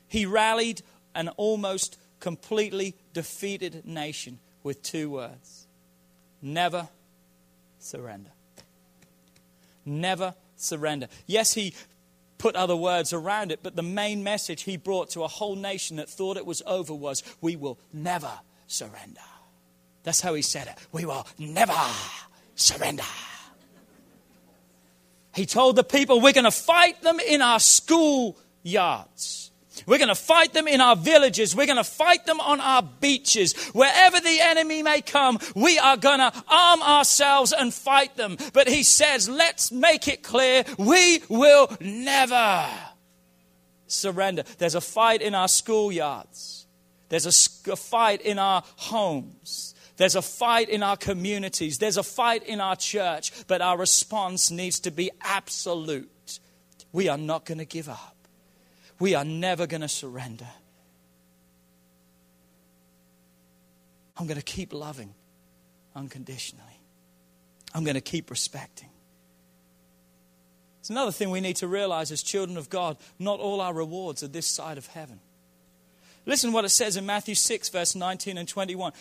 [0.09, 0.83] He rallied
[1.15, 5.67] an almost completely defeated nation with two words
[6.43, 6.89] never
[7.79, 8.31] surrender.
[9.85, 11.09] Never surrender.
[11.27, 11.75] Yes, he
[12.39, 15.97] put other words around it, but the main message he brought to a whole nation
[15.97, 18.33] that thought it was over was we will never
[18.67, 19.21] surrender.
[20.07, 20.75] That's how he said it.
[20.93, 21.75] We will never
[22.55, 23.03] surrender.
[25.35, 29.51] He told the people, We're going to fight them in our school yards.
[29.85, 31.57] We're going to fight them in our villages.
[31.57, 33.55] We're going to fight them on our beaches.
[33.73, 38.37] Wherever the enemy may come, we are going to arm ourselves and fight them.
[38.53, 42.65] But he says, let's make it clear we will never
[43.89, 44.45] surrender.
[44.59, 46.65] There's a fight in our schoolyards,
[47.09, 49.75] there's a fight in our homes.
[49.97, 51.79] There's a fight in our communities.
[51.79, 53.33] There's a fight in our church.
[53.47, 56.41] But our response needs to be absolute.
[56.93, 58.17] We are not going to give up.
[58.99, 60.49] We are never going to surrender.
[64.17, 65.15] I'm going to keep loving
[65.95, 66.81] unconditionally.
[67.75, 68.89] I'm going to keep respecting.
[70.81, 74.23] It's another thing we need to realize as children of God not all our rewards
[74.23, 75.21] are this side of heaven.
[76.25, 78.93] Listen what it says in Matthew 6, verse 19 and 21.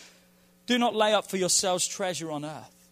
[0.65, 2.89] Do not lay up for yourselves treasure on earth,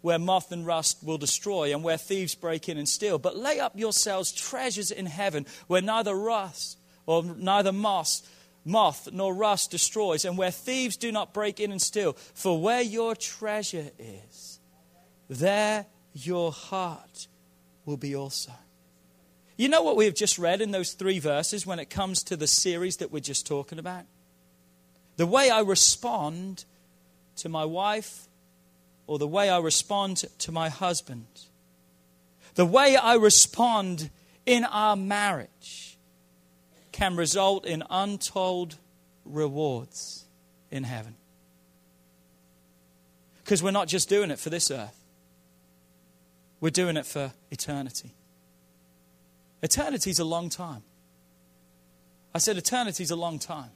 [0.00, 3.18] where moth and rust will destroy, and where thieves break in and steal.
[3.18, 8.22] But lay up yourselves treasures in heaven, where neither rust or neither moth,
[8.64, 12.14] moth nor rust destroys, and where thieves do not break in and steal.
[12.34, 14.58] For where your treasure is,
[15.28, 17.26] there your heart
[17.84, 18.52] will be also.
[19.56, 22.36] You know what we have just read in those three verses when it comes to
[22.36, 24.04] the series that we're just talking about?
[25.16, 26.64] The way I respond
[27.36, 28.28] to my wife
[29.06, 31.26] or the way I respond to my husband.
[32.54, 34.10] The way I respond
[34.46, 35.98] in our marriage
[36.92, 38.76] can result in untold
[39.24, 40.24] rewards
[40.70, 41.16] in heaven.
[43.42, 44.98] Because we're not just doing it for this earth,
[46.60, 48.14] we're doing it for eternity.
[49.62, 50.82] Eternity is a long time.
[52.34, 53.70] I said eternity is a long time.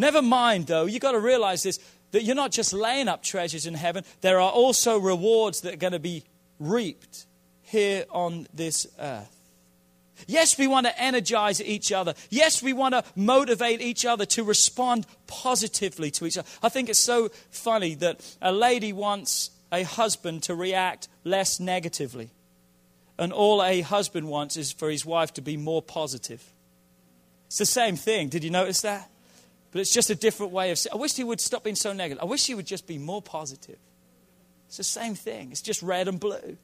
[0.00, 1.78] Never mind, though, you've got to realize this
[2.12, 5.76] that you're not just laying up treasures in heaven, there are also rewards that are
[5.76, 6.24] going to be
[6.58, 7.26] reaped
[7.62, 9.36] here on this earth.
[10.26, 12.14] Yes, we want to energize each other.
[12.30, 16.48] Yes, we want to motivate each other to respond positively to each other.
[16.62, 22.30] I think it's so funny that a lady wants a husband to react less negatively.
[23.18, 26.42] And all a husband wants is for his wife to be more positive.
[27.48, 28.30] It's the same thing.
[28.30, 29.10] Did you notice that?
[29.72, 31.92] But it's just a different way of saying, I wish he would stop being so
[31.92, 32.22] negative.
[32.22, 33.78] I wish he would just be more positive.
[34.66, 35.50] It's the same thing.
[35.50, 36.56] It's just red and blue,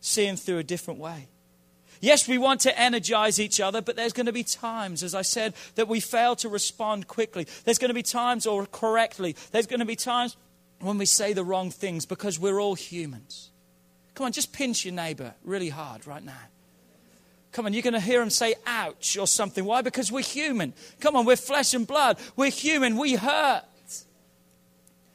[0.00, 1.28] seeing through a different way.
[2.00, 5.22] Yes, we want to energize each other, but there's going to be times, as I
[5.22, 7.46] said, that we fail to respond quickly.
[7.64, 10.36] There's going to be times, or correctly, there's going to be times
[10.80, 13.50] when we say the wrong things because we're all humans.
[14.14, 16.32] Come on, just pinch your neighbor really hard right now.
[17.56, 19.64] Come on, you're going to hear him say ouch or something.
[19.64, 19.80] Why?
[19.80, 20.74] Because we're human.
[21.00, 22.18] Come on, we're flesh and blood.
[22.36, 22.98] We're human.
[22.98, 23.64] We hurt.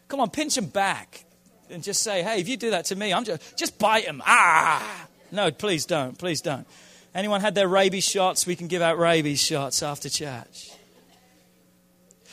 [0.07, 1.23] Come on, pinch him back
[1.69, 4.23] and just say, hey, if you do that to me, I'm just, just bite him.
[4.25, 5.07] Ah!
[5.31, 6.17] No, please don't.
[6.17, 6.65] Please don't.
[7.13, 8.47] Anyone had their rabies shots?
[8.47, 10.71] We can give out rabies shots after church.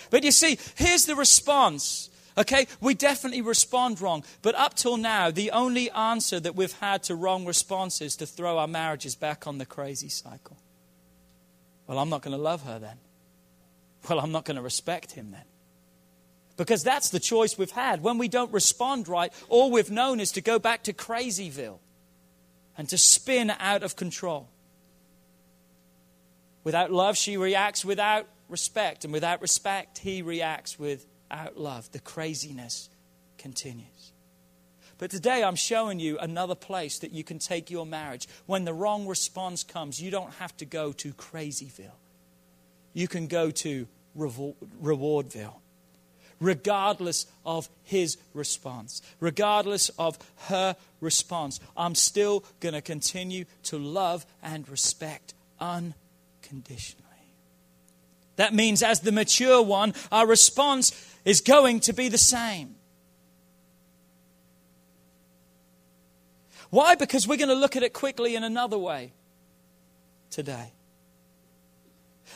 [0.08, 2.07] But you see, here's the response.
[2.38, 4.22] Okay, we definitely respond wrong.
[4.42, 8.26] But up till now, the only answer that we've had to wrong responses is to
[8.26, 10.56] throw our marriages back on the crazy cycle.
[11.88, 12.98] Well, I'm not going to love her then.
[14.08, 15.42] Well, I'm not going to respect him then.
[16.56, 18.02] Because that's the choice we've had.
[18.02, 21.78] When we don't respond right, all we've known is to go back to crazyville
[22.76, 24.48] and to spin out of control.
[26.62, 30.78] Without love, she reacts without respect, and without respect, he reacts
[31.30, 31.90] without love.
[31.92, 32.88] The craziness
[33.36, 34.12] continues.
[34.98, 38.28] But today I'm showing you another place that you can take your marriage.
[38.46, 41.92] When the wrong response comes, you don't have to go to Crazyville.
[42.94, 45.60] You can go to Rewardville
[46.40, 51.58] regardless of his response, regardless of her response.
[51.76, 57.07] I'm still going to continue to love and respect unconditionally.
[58.38, 60.92] That means, as the mature one, our response
[61.24, 62.76] is going to be the same.
[66.70, 66.94] Why?
[66.94, 69.12] Because we're going to look at it quickly in another way
[70.30, 70.72] today.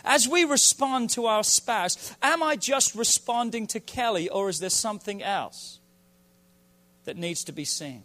[0.04, 4.70] As we respond to our spouse, am I just responding to Kelly or is there
[4.70, 5.78] something else
[7.04, 8.02] that needs to be seen?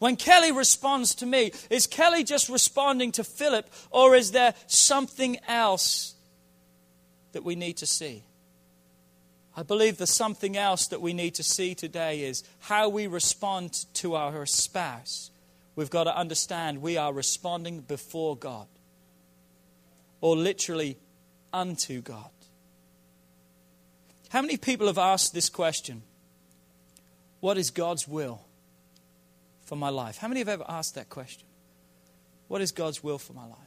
[0.00, 5.38] When Kelly responds to me, is Kelly just responding to Philip or is there something
[5.46, 6.16] else
[7.32, 8.24] that we need to see?
[9.56, 13.84] I believe the something else that we need to see today is how we respond
[13.94, 15.30] to our spouse.
[15.76, 18.66] We've got to understand we are responding before God,
[20.20, 20.96] or literally
[21.52, 22.30] unto God.
[24.30, 26.02] How many people have asked this question?
[27.40, 28.40] What is God's will
[29.64, 30.16] for my life?
[30.16, 31.46] How many have ever asked that question?
[32.48, 33.58] What is God's will for my life?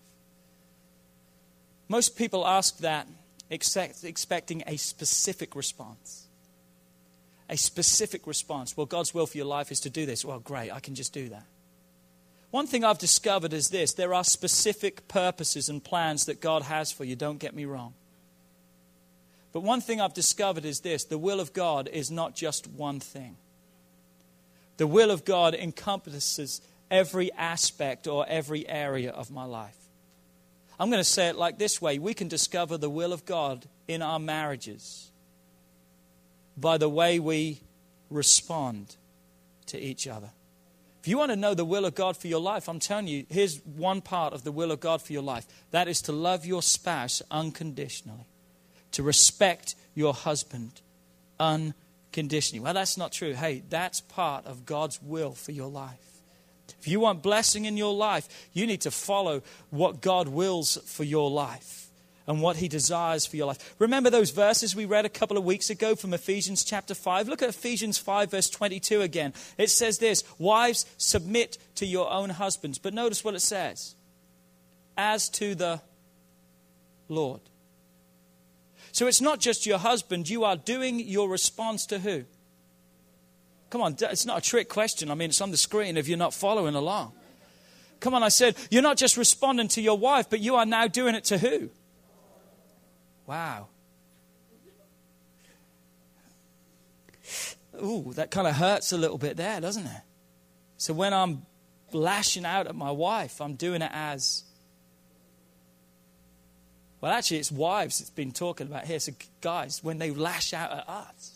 [1.88, 3.07] Most people ask that
[3.50, 6.28] expecting a specific response.
[7.50, 8.76] A specific response.
[8.76, 10.26] Well, God's will for your life is to do this.
[10.26, 11.46] Well, great, I can just do that.
[12.52, 16.91] One thing I've discovered is this there are specific purposes and plans that God has
[16.91, 17.93] for you, don't get me wrong.
[19.52, 23.00] But one thing I've discovered is this the will of God is not just one
[23.00, 23.38] thing.
[24.78, 29.78] The will of God encompasses every aspect or every area of my life.
[30.80, 33.66] I'm going to say it like this way we can discover the will of God
[33.88, 35.12] in our marriages
[36.58, 37.62] by the way we
[38.10, 38.96] respond
[39.68, 40.32] to each other.
[41.02, 43.26] If you want to know the will of God for your life, I'm telling you,
[43.30, 46.46] here's one part of the will of God for your life that is to love
[46.46, 48.26] your spouse unconditionally,
[48.94, 50.82] to respect your husband
[51.40, 52.60] unconditionally.
[52.60, 53.34] Well, that's not true.
[53.34, 56.05] Hey, that's part of God's will for your life.
[56.86, 61.04] If you want blessing in your life, you need to follow what God wills for
[61.04, 61.88] your life
[62.28, 63.74] and what he desires for your life.
[63.80, 67.28] Remember those verses we read a couple of weeks ago from Ephesians chapter 5?
[67.28, 69.34] Look at Ephesians 5, verse 22 again.
[69.58, 72.78] It says this Wives, submit to your own husbands.
[72.78, 73.96] But notice what it says
[74.96, 75.82] as to the
[77.10, 77.42] Lord.
[78.92, 82.26] So it's not just your husband, you are doing your response to who?
[83.76, 85.12] Come on, it's not a trick question.
[85.12, 87.12] I mean, it's on the screen if you're not following along.
[88.00, 90.88] Come on, I said, you're not just responding to your wife, but you are now
[90.88, 91.70] doing it to who?
[93.28, 93.68] Wow.
[97.84, 100.02] Ooh, that kind of hurts a little bit there, doesn't it?
[100.78, 101.46] So when I'm
[101.92, 104.46] lashing out at my wife, I'm doing it as.
[107.02, 109.02] Well, actually, it's wives it's been talking about here.
[109.02, 109.12] So,
[109.42, 111.35] guys, when they lash out at us.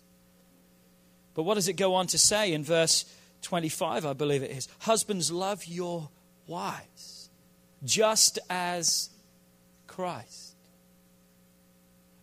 [1.39, 3.05] But what does it go on to say in verse
[3.43, 4.67] 25, I believe it is?
[4.79, 6.09] Husbands, love your
[6.47, 7.29] wives,
[7.85, 9.09] just as
[9.87, 10.57] Christ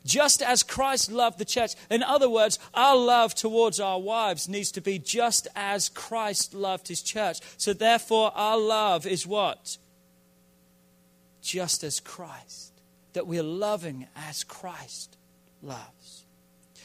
[0.05, 1.73] just as Christ loved the church.
[1.91, 6.89] In other words, our love towards our wives needs to be just as Christ loved
[6.89, 7.41] his church.
[7.57, 9.79] So therefore, our love is what?
[11.41, 12.73] Just as Christ.
[13.15, 15.17] That we're loving as Christ
[15.63, 15.96] loves.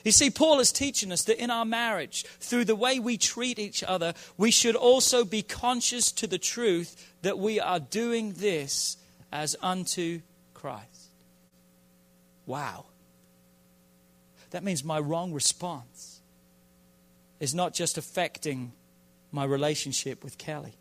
[0.03, 3.59] You see, Paul is teaching us that in our marriage, through the way we treat
[3.59, 8.97] each other, we should also be conscious to the truth that we are doing this
[9.31, 10.21] as unto
[10.53, 11.11] Christ.
[12.45, 12.85] Wow.
[14.51, 16.19] That means my wrong response
[17.39, 18.73] is not just affecting
[19.31, 20.73] my relationship with Kelly,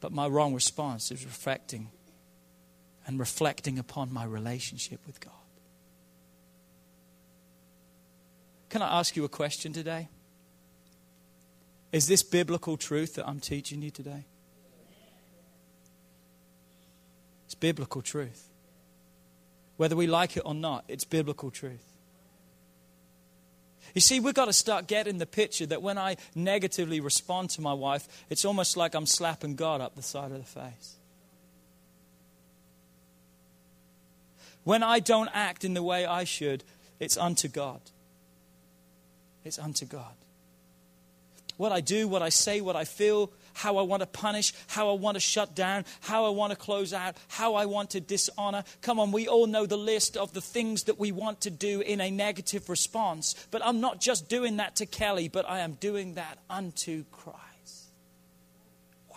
[0.00, 1.90] but my wrong response is reflecting
[3.06, 5.32] and reflecting upon my relationship with God.
[8.74, 10.08] Can I ask you a question today?
[11.92, 14.24] Is this biblical truth that I'm teaching you today?
[17.44, 18.48] It's biblical truth.
[19.76, 21.84] Whether we like it or not, it's biblical truth.
[23.94, 27.60] You see, we've got to start getting the picture that when I negatively respond to
[27.60, 30.96] my wife, it's almost like I'm slapping God up the side of the face.
[34.64, 36.64] When I don't act in the way I should,
[36.98, 37.80] it's unto God.
[39.44, 40.14] It's unto God.
[41.56, 44.90] What I do, what I say, what I feel, how I want to punish, how
[44.90, 48.00] I want to shut down, how I want to close out, how I want to
[48.00, 48.64] dishonor.
[48.82, 51.80] Come on, we all know the list of the things that we want to do
[51.80, 53.46] in a negative response.
[53.52, 57.92] But I'm not just doing that to Kelly, but I am doing that unto Christ.
[59.08, 59.16] Wow.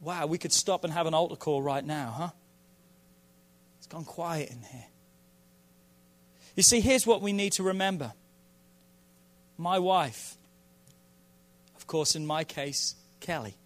[0.00, 2.30] Wow, we could stop and have an altar call right now, huh?
[3.76, 4.86] It's gone quiet in here.
[6.54, 8.12] You see, here's what we need to remember
[9.56, 10.36] my wife
[11.82, 13.56] of course, in my case, Kelly,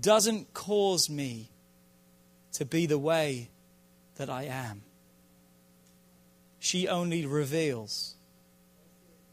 [0.00, 1.50] doesn't cause me
[2.54, 3.50] to be the way
[4.14, 4.84] that I am.
[6.60, 8.14] She only reveals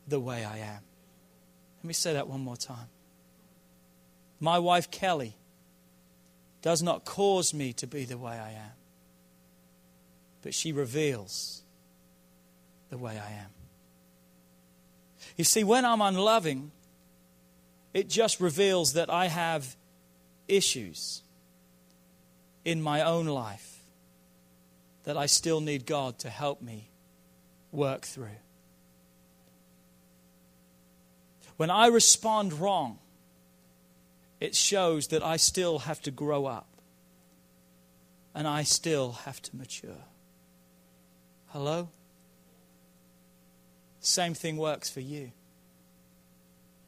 [0.06, 0.82] the way I am.
[1.78, 2.90] Let me say that one more time.
[4.42, 5.38] My wife, Kelly,
[6.62, 8.76] does not cause me to be the way I am,
[10.42, 11.62] but she reveals
[12.92, 13.50] the way I am.
[15.38, 16.72] You see, when I'm unloving,
[17.94, 19.76] it just reveals that I have
[20.48, 21.24] issues
[22.64, 23.80] in my own life
[25.04, 26.90] that I still need God to help me
[27.72, 28.38] work through.
[31.58, 33.00] When I respond wrong,
[34.40, 36.68] it shows that I still have to grow up
[38.36, 40.06] and I still have to mature.
[41.48, 41.90] Hello?
[44.02, 45.32] Same thing works for you.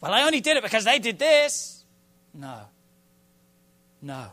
[0.02, 1.86] Well, I only did it because they did this.
[2.34, 2.62] No.
[4.02, 4.26] No.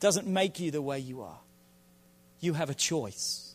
[0.00, 1.38] Doesn't make you the way you are.
[2.40, 3.54] You have a choice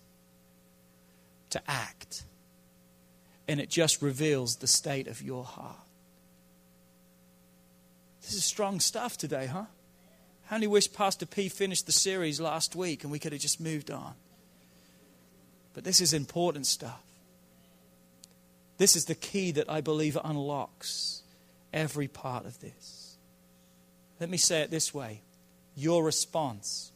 [1.50, 2.24] to act,
[3.48, 5.76] and it just reveals the state of your heart.
[8.22, 9.66] This is strong stuff today, huh?
[10.46, 13.60] How many wish Pastor P finished the series last week and we could have just
[13.60, 14.14] moved on?
[15.78, 17.04] But this is important stuff.
[18.80, 21.22] This is the key that I believe unlocks
[21.72, 23.16] every part of this.
[24.20, 25.22] Let me say it this way
[25.76, 26.92] your response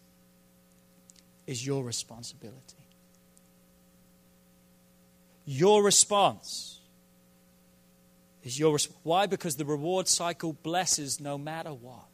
[1.45, 2.57] is your responsibility.
[5.45, 6.79] Your response
[8.43, 8.79] is your.
[9.03, 9.27] Why?
[9.27, 12.07] Because the reward cycle blesses no matter what,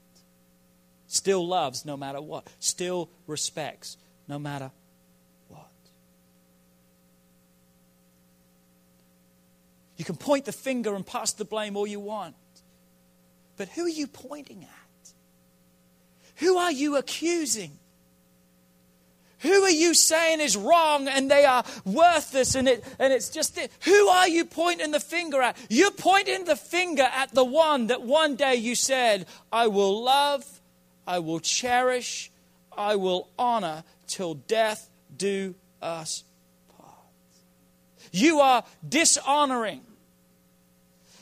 [1.07, 3.95] still loves no matter what, still respects
[4.27, 4.71] no matter
[9.97, 12.35] You can point the finger and pass the blame all you want.
[13.57, 15.13] But who are you pointing at?
[16.35, 17.71] Who are you accusing?
[19.39, 23.57] Who are you saying is wrong and they are worthless and, it, and it's just
[23.57, 23.71] it?
[23.81, 25.57] Who are you pointing the finger at?
[25.69, 30.43] You're pointing the finger at the one that one day you said, I will love,
[31.05, 32.31] I will cherish,
[32.75, 36.23] I will honor till death do us
[36.77, 36.93] part.
[38.11, 39.81] You are dishonoring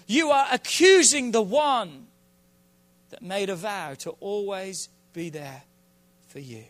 [0.08, 2.08] you are accusing the one
[3.10, 5.64] that made a vow to always be there
[6.28, 6.64] for you.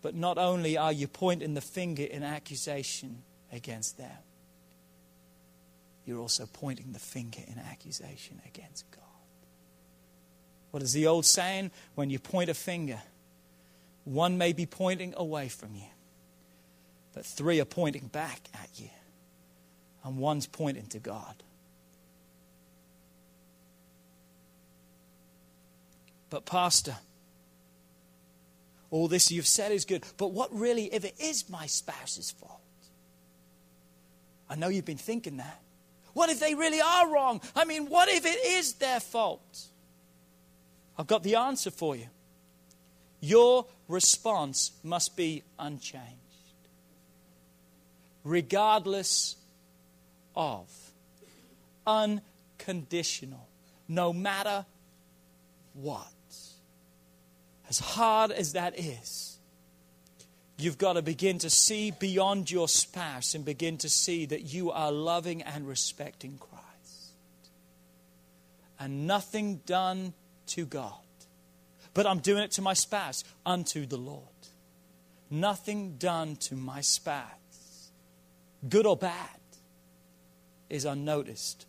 [0.00, 4.16] But not only are you pointing the finger in accusation against them,
[6.06, 9.02] you're also pointing the finger in accusation against God.
[10.70, 11.70] What is the old saying?
[11.94, 13.02] When you point a finger,
[14.04, 15.88] one may be pointing away from you,
[17.12, 18.88] but three are pointing back at you,
[20.04, 21.42] and one's pointing to God.
[26.30, 26.96] But, Pastor,
[28.90, 32.60] all this you've said is good, but what really if it is my spouse's fault?
[34.48, 35.60] I know you've been thinking that.
[36.14, 37.40] What if they really are wrong?
[37.54, 39.66] I mean, what if it is their fault?
[40.96, 42.06] I've got the answer for you.
[43.20, 46.04] Your response must be unchanged,
[48.24, 49.36] regardless
[50.34, 50.68] of,
[51.86, 53.48] unconditional,
[53.86, 54.64] no matter
[55.74, 56.08] what?
[57.68, 59.38] As hard as that is,
[60.56, 64.70] you've got to begin to see beyond your spouse and begin to see that you
[64.70, 67.12] are loving and respecting Christ.
[68.80, 70.14] And nothing done
[70.48, 70.92] to God,
[71.94, 74.22] but I'm doing it to my spouse, unto the Lord.
[75.30, 77.90] Nothing done to my spouse,
[78.66, 79.28] good or bad,
[80.70, 81.66] is unnoticed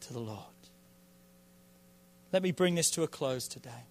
[0.00, 0.44] to the Lord.
[2.32, 3.86] Let me bring this to a close today.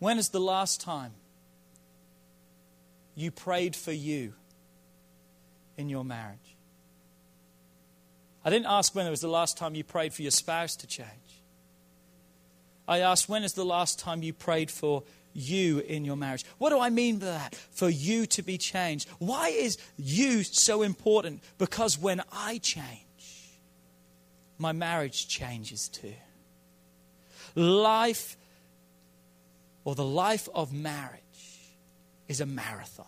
[0.00, 1.12] When is the last time
[3.14, 4.32] you prayed for you
[5.76, 6.56] in your marriage?
[8.44, 10.86] I didn't ask when it was the last time you prayed for your spouse to
[10.86, 11.08] change.
[12.88, 16.44] I asked when is the last time you prayed for you in your marriage.
[16.56, 17.54] What do I mean by that?
[17.54, 19.06] For you to be changed.
[19.18, 21.42] Why is you so important?
[21.58, 22.86] Because when I change,
[24.58, 26.14] my marriage changes too.
[27.54, 28.36] Life,
[29.84, 31.20] or the life of marriage,
[32.28, 33.06] is a marathon.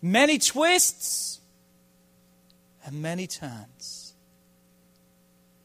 [0.00, 1.40] Many twists
[2.84, 4.14] and many turns.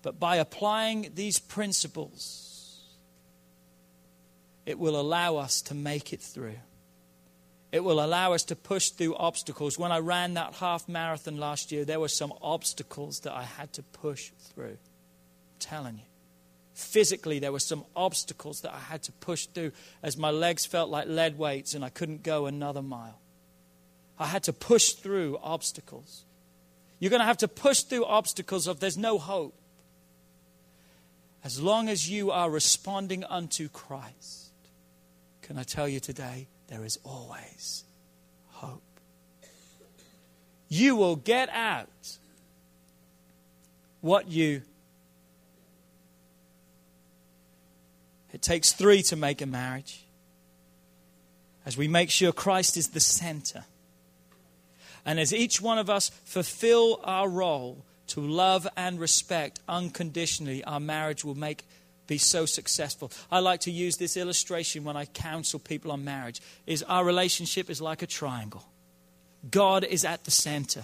[0.04, 2.80] But by applying these principles,
[4.66, 6.60] it will allow us to make it through.
[7.72, 9.78] It will allow us to push through obstacles.
[9.78, 13.74] When I ran that half marathon last year, there were some obstacles that I had
[13.74, 14.78] to push through.
[14.78, 16.07] I'm telling you.
[16.78, 19.72] Physically, there were some obstacles that I had to push through
[20.04, 23.20] as my legs felt like lead weights and I couldn't go another mile.
[24.20, 26.24] I had to push through obstacles.
[27.00, 29.56] You're going to have to push through obstacles of there's no hope.
[31.44, 34.52] As long as you are responding unto Christ.
[35.42, 37.86] Can I tell you today, there is always
[38.50, 38.84] hope.
[40.70, 42.18] You will get out
[44.02, 44.62] what you.
[48.34, 50.06] It takes three to make a marriage.
[51.66, 53.66] As we make sure Christ is the center.
[55.06, 60.80] And as each one of us fulfill our role to love and respect unconditionally, our
[60.80, 61.66] marriage will make
[62.08, 63.12] be so successful.
[63.30, 67.70] I like to use this illustration when I counsel people on marriage is our relationship
[67.70, 68.66] is like a triangle.
[69.52, 70.84] God is at the center.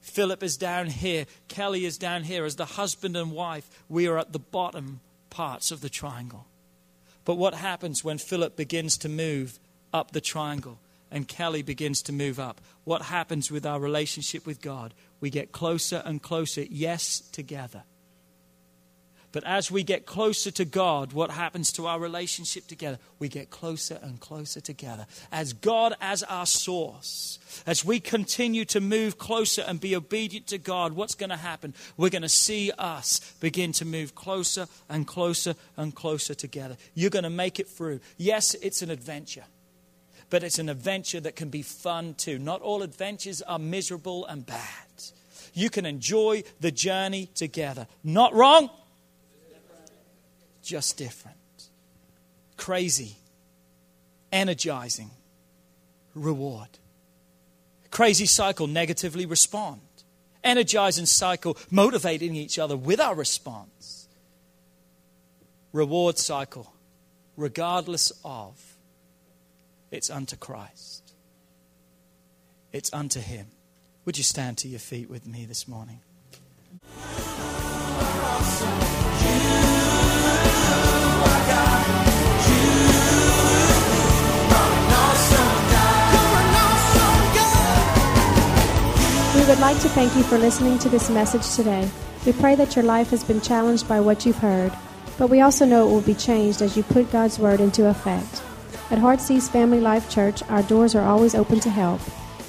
[0.00, 3.68] Philip is down here, Kelly is down here as the husband and wife.
[3.88, 5.00] We are at the bottom
[5.32, 6.46] parts of the triangle.
[7.24, 9.58] But what happens when Philip begins to move
[9.92, 10.78] up the triangle
[11.10, 12.60] and Kelly begins to move up?
[12.84, 14.92] What happens with our relationship with God?
[15.20, 17.84] We get closer and closer, yes, together.
[19.32, 22.98] But as we get closer to God, what happens to our relationship together?
[23.18, 25.06] We get closer and closer together.
[25.32, 30.58] As God as our source, as we continue to move closer and be obedient to
[30.58, 31.72] God, what's going to happen?
[31.96, 36.76] We're going to see us begin to move closer and closer and closer together.
[36.94, 38.00] You're going to make it through.
[38.18, 39.44] Yes, it's an adventure
[40.30, 42.38] but it's an adventure that can be fun too.
[42.38, 44.86] Not all adventures are miserable and bad.
[45.52, 47.86] You can enjoy the journey together.
[48.02, 48.70] Not wrong?
[50.62, 51.36] Just different.
[52.56, 53.16] Crazy,
[54.30, 55.10] energizing,
[56.14, 56.68] reward.
[57.90, 59.80] Crazy cycle, negatively respond.
[60.44, 64.08] Energizing cycle, motivating each other with our response.
[65.72, 66.72] Reward cycle,
[67.36, 68.76] regardless of,
[69.90, 71.12] it's unto Christ.
[72.72, 73.46] It's unto Him.
[74.04, 76.00] Would you stand to your feet with me this morning?
[89.34, 91.90] We would like to thank you for listening to this message today.
[92.24, 94.72] We pray that your life has been challenged by what you've heard,
[95.18, 98.42] but we also know it will be changed as you put God's Word into effect.
[98.90, 102.00] At Heartsease Family Life Church, our doors are always open to help.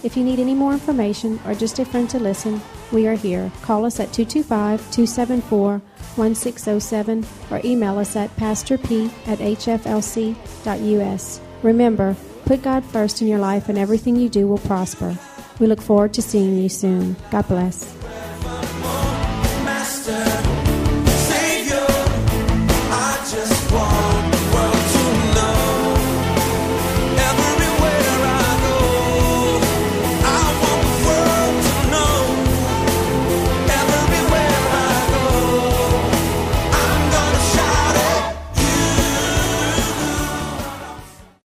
[0.03, 2.61] If you need any more information or just a friend to listen,
[2.91, 3.51] we are here.
[3.61, 5.81] Call us at 225 274
[6.17, 8.83] 1607 or email us at pastorp
[9.27, 11.41] at hflc.us.
[11.61, 15.17] Remember, put God first in your life and everything you do will prosper.
[15.59, 17.15] We look forward to seeing you soon.
[17.31, 17.93] God bless.